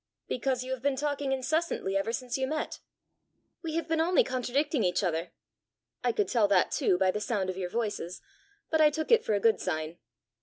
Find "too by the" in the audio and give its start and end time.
6.71-7.21